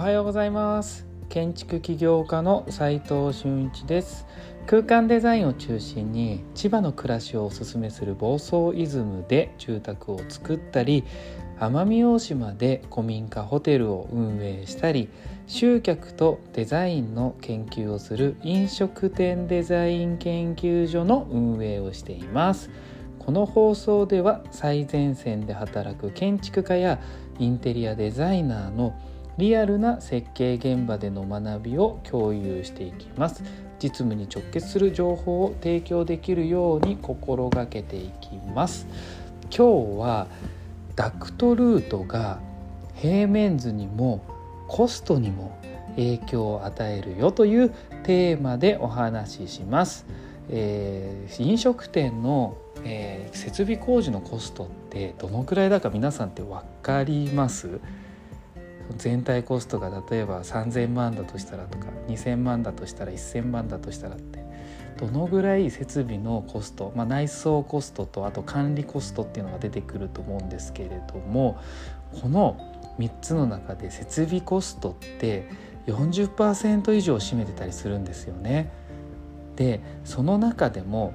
[0.00, 1.06] はようございます。
[1.28, 4.26] 建築起業家の斉藤俊一です。
[4.66, 11.04] 空間デザインを中心に千葉の暮らしをおすすめする房総イズムで住宅を作ったり
[11.58, 15.10] 奄美大島で古民家ホテルを運営したり
[15.46, 22.70] 集客とデザインの研究をする飲食店デザイン研究所の運営をしています。
[23.18, 26.98] この放送では最前線で働く建築家や
[27.38, 28.98] インテリアデザイナーの
[29.40, 33.42] リアルな設計現場での学びを共有していきます。
[33.82, 38.86] 実務に直結する情報を提供できるように心がけていきます。
[39.44, 40.26] 今日は
[40.94, 42.38] ダクトルートが
[42.94, 44.22] 平面図にも
[44.68, 45.58] コストにも
[45.96, 47.70] 影響を与えるよという
[48.04, 50.04] テーマでお話しします、
[50.50, 57.78] えー、飲食店のえー、設備工事のコストってどのくらいだか皆さんって分かります？
[58.96, 64.40] 全体コストが例えば3,000万だとしたらとか2,000万だとしたら1,000万だとしたらって
[64.98, 71.58] どのぐらい設備のコスト、まあ、内装コストとあと管理コストっていうのが出てくると思うんですけれども
[72.20, 72.58] この
[72.98, 75.48] 3つの中で設備コストって
[75.86, 78.70] 40%以上占めてたりするんですよね。
[79.56, 81.14] でその中でも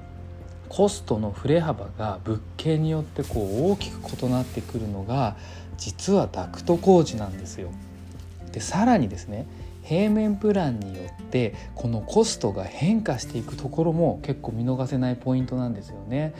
[0.68, 5.36] コストの振れ幅が物件によってこう大きく異なってくるのが
[5.76, 7.70] 実はダクト工事なんですよ。
[8.52, 9.46] でさらにですね
[9.82, 16.34] 平面プランによってこのコストが変化していくところも結構見逃せないポイントなんですよね。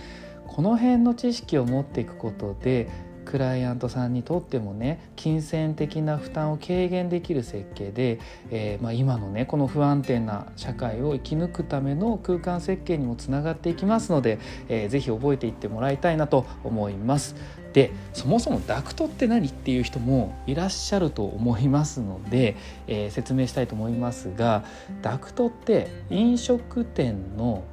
[0.46, 2.88] この辺の知識を持っていくことで
[3.26, 8.20] クライアントさんにとってもね金銭的な負担を軽減できる設計で、
[8.50, 17.34] えー、まあ、今のねこの不安定な社会を生き抜くための空間設計にもつながっていきますので、えー、ぜひ覚えていってもらいたいなと思います。
[17.76, 24.64] でそもそもダクトって何っていう人もいらっしゃると思いますので、えー、説明したいと思いますが
[25.02, 27.64] ダクトって飲食店の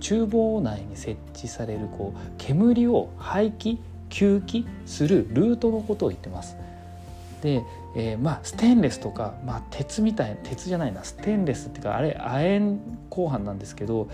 [0.00, 3.78] 厨房内に設置されるこう煙を排気
[4.10, 6.56] 吸気するルートのことを言ってます。
[7.40, 7.62] で、
[7.94, 14.08] えー、まあステンレスとか、まあ、鉄みたいな鉄じゃないなステンレスっていうかあれ亜鉛鋼板なんですけど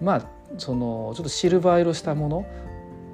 [0.00, 2.46] まあそのちょっとシルバー色したもの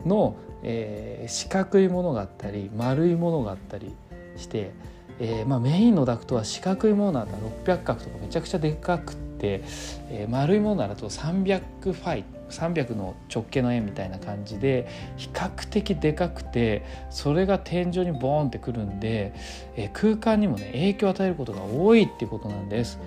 [0.07, 3.95] の、えー、四角いものがあったり丸いものがあったり
[4.37, 4.73] して、
[5.19, 7.39] えーまあ、メインのダクトは四角いものだったら
[7.79, 9.63] 600角とかめちゃくちゃでかくて、
[10.09, 14.87] えー、丸いものだと300ファイ300の直径の円みたいな感じで
[15.17, 19.33] 比較的でかくてそれが天井にボーンってくるんで、
[19.75, 22.99] え空間にもね影響を与えることが多いっていうことなんです。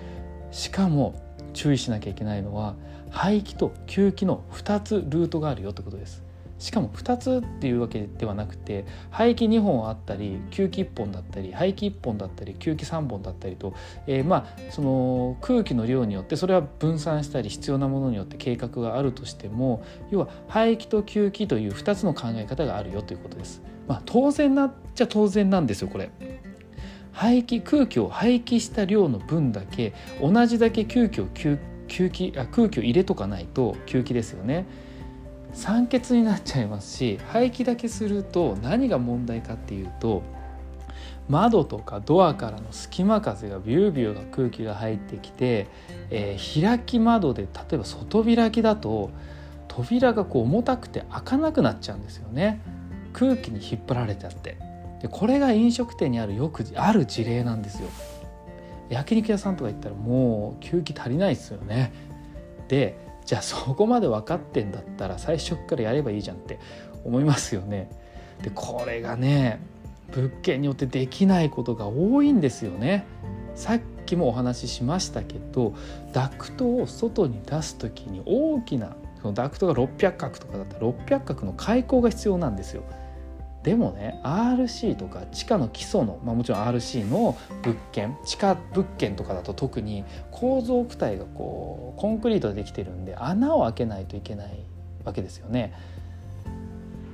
[0.50, 1.14] しかも
[1.52, 2.74] 注意しなきゃいけないのは
[3.10, 6.25] 排気と吸気の2つルートがあるよってことです。
[6.58, 13.74] しかも2つっていうわけではなくて排気2本あったり吸気1本だったり排気1本だったり吸気3本だったりと、
[14.06, 23.62] えー、まあその空気の量によってそれは分散したり必要なものによって計画があるとしても要は排気と吸気という2つの考え方があるよということです。
[23.86, 26.10] まあ、当然なっちゃ当然なんですよこれ。
[27.12, 34.66] 排気空気を排気した量の分だけ同じだけ吸気を吸吸気あ空気を入れとかないと吸気ですよね。
[35.52, 40.22] 酸欠になっちゃいますし排気だけすると何が問題かっていうと
[41.28, 45.66] 窓とかドアからの隙間風がビュービューが空気が入ってきて、
[46.10, 49.10] えー、開き窓で例えば外開きだと
[49.66, 52.60] 扉がこう重たくて開かなくなっちゃうんですよね。
[53.12, 54.56] 空気に引っ張られちゃって。
[55.02, 57.88] でこれが飲食店にあるよくある事例なんですよ。
[58.88, 61.92] 焼肉屋さんとか行ったらもう吸気足りないですよね。
[62.68, 62.96] で
[63.26, 66.58] じゃあそこまで分かってんだったら最初からやればいいじゃんって
[67.04, 67.90] 思いますよね。
[68.42, 69.60] でこれがね
[70.12, 73.04] 物件によってできないことが多いんですよね。
[73.56, 75.74] さっきもお話ししましたけど
[76.12, 82.84] ダクトを外に出す時に大きなそのダクトが600角とかだったら600角の開口が必要なんですよ。
[83.66, 94.60] でもね RC とか地下の基礎の、まあ、もちろん RC の物件地下物件とかだと特に構造躯体がこうコンクリートでできてるんで穴を開けないといけない
[95.04, 95.74] わけですよね。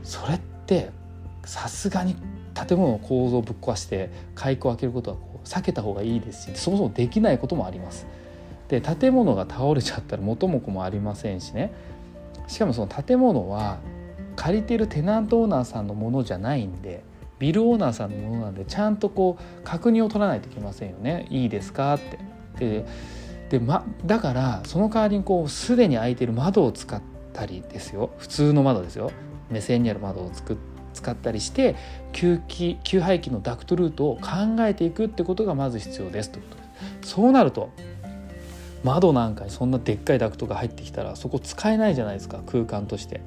[0.03, 0.91] それって
[1.47, 2.17] さすがに
[2.53, 8.07] 建物の構造をぶっ壊して開口を開けることはこう避けた方がいいですしそもそもできないこともあります。
[8.69, 11.73] で建物が倒れちゃったら元も子もありませんしね
[12.47, 13.79] しかもその建物は
[14.37, 17.05] 借りてるテナントオーナーさんのものじゃないんで
[17.39, 21.27] ビルオーナーさんのものなんでちゃんとこう確認を取らないといけませんよね。
[21.29, 22.19] いいですかって。
[22.59, 22.87] で
[23.51, 27.03] で、ま、だからその代わりにこうすでに開いてる窓を使っ
[27.35, 28.11] たりですよ。
[28.17, 29.11] 普通の窓ですよ。
[29.51, 30.57] 目線にある窓をつく
[30.95, 31.75] 使ったりして
[32.13, 36.63] 吸気吸排気のダクトルートを考えていくってことがまず必要ですということで
[37.03, 37.11] す。
[37.15, 37.71] そうなると
[38.85, 42.41] 窓なんかにそんなでっかいダクトが入ってきたらそこ使えないじゃないですか。
[42.47, 43.21] 空間として。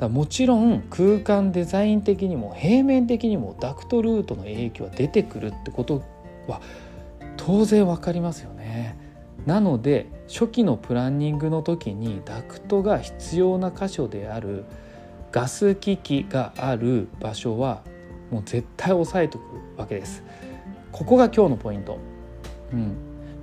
[0.00, 6.02] だもちろん空間デザイン的にも平面的にもダクトルートの影響は出てくるってこと
[6.48, 6.62] は
[7.36, 8.96] 当然分かりますよね。
[9.44, 14.64] なので初期のプランニングの時にダクトが必要な箇所である
[15.32, 17.82] ガス機器がある場所は
[18.30, 19.42] もう絶対押さえとく
[19.76, 20.24] わけです。
[20.92, 21.98] ここが今日のポイント。
[22.72, 22.94] うん、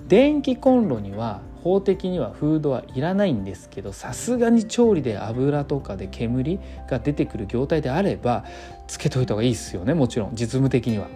[0.07, 6.59] 電気コンロには法的にはフードはいらないんですけどさすがに調理で油とかで煙
[6.89, 8.45] が出てくる業態であれば
[8.87, 11.07] つけといた方がいいですよねもちろん実務的には。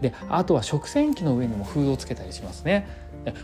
[0.00, 2.86] であとは食洗機の上にもフードをつけたりしますね。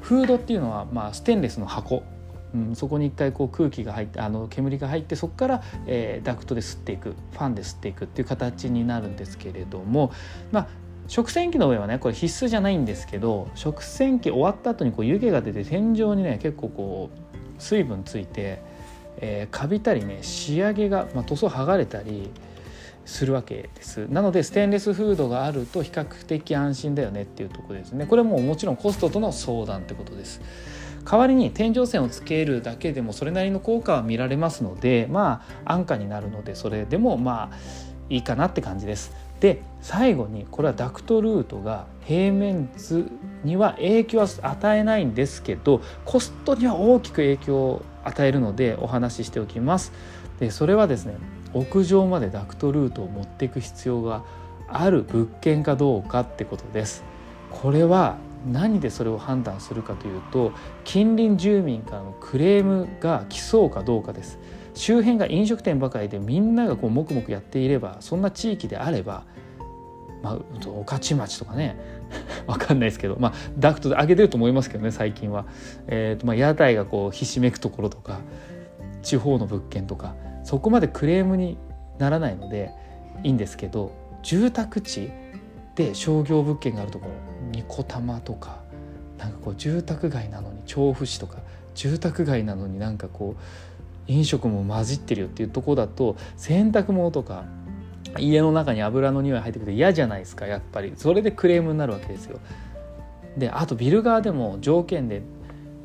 [0.02, 2.02] フードっていうのは、まあ、ステンレスの箱
[2.54, 10.12] うん、そこに一回こう空気が入ってあの煙が入ってそこから、えー、ダクトで吸っていくファンで吸っていくっていう形になるんですけれども、
[10.50, 10.68] まあ、
[11.10, 18.62] 食洗機の上はねこれ必須じゃないんですけど食洗機終わった後にこう湯気が出て天井にね結構こう水分ついて、
[19.16, 22.30] えー、カビたりね仕上げが、まあ、塗装剥がれたり
[23.04, 24.06] するわけです。
[24.06, 28.06] なのでステンレスフードがあると比較的安心だよねっていうとこですね。
[28.06, 30.40] これももちろんコストとの相談ってことです。
[31.04, 37.56] 代わりに天井線をつけるだけでもそれなりの効果は見られますのでまあ安価になるのでそれでもまあ
[38.10, 39.29] いいかなって感じです。
[39.40, 43.10] で最後にこれはダクトルートが平面図
[43.42, 49.92] には影響は与えないんですけどコストには大きく影響を与えるのでお話ししておきます。
[50.38, 51.16] でそれはですね
[51.52, 54.22] 屋上までダクトルートを持っていく必要が
[54.68, 57.02] ある物件かどうかってことです。
[57.50, 58.16] これは
[58.46, 60.52] 何でそれを判断するかというと
[60.84, 64.38] 近隣住民からのクレームが来そうかどうかです。
[64.74, 69.24] 周辺が飲食店ばかりでみんながこう黙々やっていればそんな地域であれば
[70.22, 71.76] まあ、御徒町とかね
[72.46, 75.46] わかんないですけど、まあ、ダクトで上げてると思いますけどね最近は、
[75.86, 78.20] えーとまあ、屋台がこうひしめくところとか
[79.02, 80.14] 地方の物件とか
[80.44, 81.58] そこまでクレームに
[81.98, 82.70] ならないので
[83.22, 85.10] いいんですけど住宅地
[85.74, 87.12] で商業物件があるところ
[87.52, 88.60] 二子玉とか
[89.18, 91.38] なんかこう住宅街なのに調布市とか
[91.74, 93.42] 住宅街なのになんかこう
[94.06, 97.44] 飲食も混じってるよっていうとこだと洗濯物とか
[98.18, 102.40] 家の中に油の匂い入ってくると嫌じゃないですかやっぱりそれでクレームになるわけですよ。
[103.36, 105.22] であとビル側でも条件で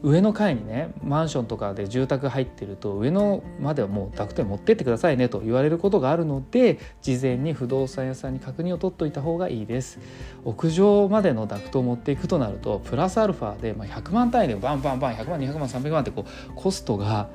[0.05, 9.99] 上の階にねマンションとかで住宅入ってると上のまではもうダクトに持ってってくださいねと言われることがあるので事前に不動産屋さんに確認を取っといた方がいいです
[10.43, 17.29] 屋上までのダクトを持っていくとなるとプラスアルファで、まあ、100万単位でバンバンバン100万200万300万ってこうコストが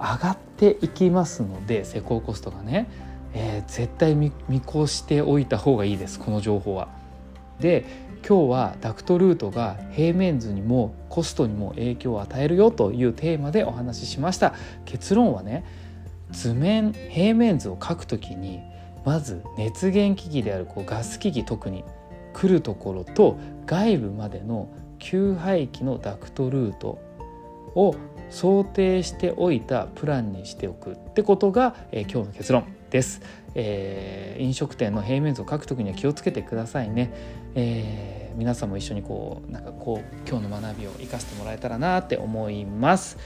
[0.00, 2.90] 上がっていきますので施工コストがね、
[3.34, 6.88] えー、絶対見越しておいた方がいいですこの情報は。
[7.60, 7.84] で
[8.26, 14.54] 今日はダクトルートが平面図にもコストにも影響を与えるよというテーマでお話ししました
[14.84, 15.64] 結論はね
[16.30, 18.60] 図面平面図を描くときに
[19.04, 21.84] まず熱源機器であるこうガス機器特に
[22.34, 24.68] 来るところと外部までの
[24.98, 26.98] 給排気のダクトルート
[27.74, 27.94] を
[28.30, 33.20] 想定しておいたプランにしておくってことが、えー、今日の結論です、
[33.54, 37.12] えー、飲食店の平面図を書くときには気をつけてくださいね、
[37.54, 43.18] えー、皆さんも一緒にこうなんかこう今日の学びを生かしてもらえたらなって思います、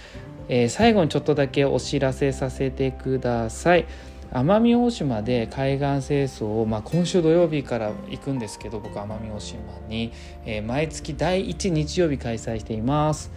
[0.48, 3.86] え最後にちょっとだけお知らせさせてください。
[4.32, 10.12] 奄美大島で海岸清掃を、まあ、今週土曜日から行くんですけど僕奄美大島に、
[10.44, 13.30] え毎月第1日曜日開催しています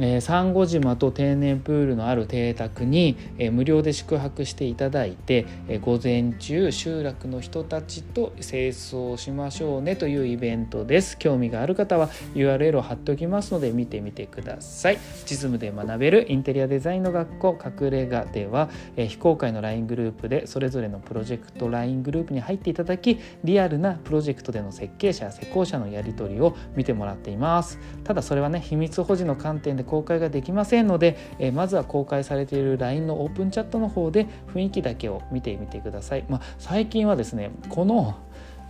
[0.00, 11.18] えー、サンゴ島と天然プールのある邸宅に、えー、無料で宿泊していただいて、えー、午前中集落の人たちと清掃しましょうねというイベントです。
[11.18, 14.98] 興味がある方は URL を貼っておきますので見てみてください。
[15.26, 27.78] 地図で学べるインテリアデザインの学校隠れ家では、えー、非公開の LINE グループでそれぞれのプロジェクト LINE グループに入っていただきリアルなプロジェクトでの設計者施工者のやり取りを見てもらっています。
[28.04, 36.24] ただそれはね秘密保持の観点で公開ができませんので、えまずは公開されている LINE のオープンチャットの方で雰囲気だけを見てみてください。
[36.28, 38.16] まあ、最近はですねこの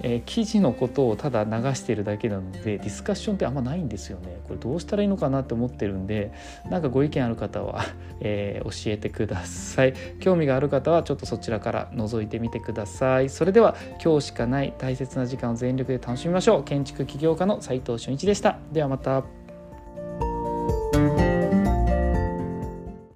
[0.01, 4.41] えー、記事のことをただ流しているだけなのでディスカッションってあんまないんですよね。
[4.47, 6.33] これどうしたらいいのかなって思ってるんで
[6.71, 7.85] なんかご意見ある方は、
[8.21, 9.95] えー、教えてください。
[10.21, 13.29] 興味がある方はちょっとそちらから覗いてみてください。
[13.29, 16.65] それでは今日しかない大切な時間を全力で楽しみましょう。
[16.65, 18.59] 建築起業家の斉藤俊一でした。
[18.73, 19.38] ではまた。